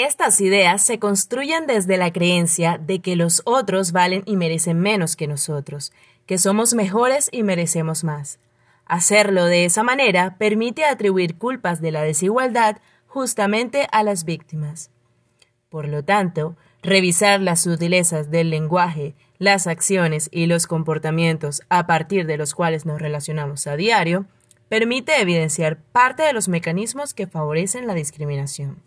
Estas 0.00 0.40
ideas 0.40 0.80
se 0.86 1.00
construyen 1.00 1.66
desde 1.66 1.96
la 1.96 2.12
creencia 2.12 2.78
de 2.78 3.00
que 3.00 3.16
los 3.16 3.42
otros 3.44 3.90
valen 3.90 4.22
y 4.26 4.36
merecen 4.36 4.78
menos 4.78 5.16
que 5.16 5.26
nosotros, 5.26 5.92
que 6.24 6.38
somos 6.38 6.72
mejores 6.72 7.28
y 7.32 7.42
merecemos 7.42 8.04
más. 8.04 8.38
Hacerlo 8.86 9.46
de 9.46 9.64
esa 9.64 9.82
manera 9.82 10.36
permite 10.38 10.84
atribuir 10.84 11.34
culpas 11.34 11.80
de 11.80 11.90
la 11.90 12.02
desigualdad 12.02 12.76
justamente 13.08 13.88
a 13.90 14.04
las 14.04 14.22
víctimas. 14.22 14.92
Por 15.68 15.88
lo 15.88 16.04
tanto, 16.04 16.54
revisar 16.80 17.40
las 17.40 17.62
sutilezas 17.62 18.30
del 18.30 18.50
lenguaje, 18.50 19.16
las 19.38 19.66
acciones 19.66 20.28
y 20.30 20.46
los 20.46 20.68
comportamientos 20.68 21.62
a 21.70 21.88
partir 21.88 22.24
de 22.26 22.36
los 22.36 22.54
cuales 22.54 22.86
nos 22.86 23.02
relacionamos 23.02 23.66
a 23.66 23.74
diario 23.74 24.26
permite 24.68 25.20
evidenciar 25.20 25.76
parte 25.90 26.22
de 26.22 26.34
los 26.34 26.46
mecanismos 26.46 27.14
que 27.14 27.26
favorecen 27.26 27.88
la 27.88 27.94
discriminación. 27.94 28.80